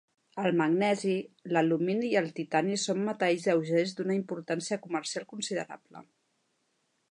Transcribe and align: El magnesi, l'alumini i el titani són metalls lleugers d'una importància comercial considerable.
El 0.43 0.55
magnesi, 0.59 1.17
l'alumini 1.55 2.09
i 2.13 2.17
el 2.21 2.31
titani 2.39 2.79
són 2.85 3.05
metalls 3.11 3.45
lleugers 3.49 3.95
d'una 3.99 4.17
importància 4.21 4.81
comercial 4.87 5.29
considerable. 5.35 6.05